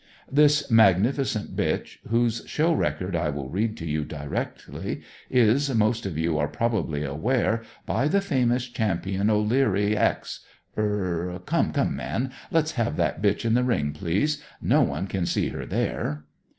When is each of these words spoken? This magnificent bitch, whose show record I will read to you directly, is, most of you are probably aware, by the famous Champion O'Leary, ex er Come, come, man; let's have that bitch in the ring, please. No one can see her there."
This 0.31 0.71
magnificent 0.71 1.55
bitch, 1.55 1.97
whose 2.09 2.41
show 2.47 2.73
record 2.73 3.15
I 3.15 3.29
will 3.29 3.49
read 3.49 3.77
to 3.77 3.85
you 3.85 4.03
directly, 4.03 5.03
is, 5.29 5.71
most 5.75 6.07
of 6.07 6.17
you 6.17 6.39
are 6.39 6.47
probably 6.47 7.03
aware, 7.05 7.61
by 7.85 8.07
the 8.07 8.19
famous 8.19 8.65
Champion 8.67 9.29
O'Leary, 9.29 9.95
ex 9.95 10.39
er 10.75 11.39
Come, 11.45 11.71
come, 11.71 11.95
man; 11.95 12.31
let's 12.49 12.71
have 12.71 12.95
that 12.97 13.21
bitch 13.21 13.45
in 13.45 13.53
the 13.53 13.63
ring, 13.63 13.91
please. 13.93 14.41
No 14.59 14.81
one 14.81 15.05
can 15.05 15.27
see 15.27 15.49
her 15.49 15.67
there." 15.67 16.25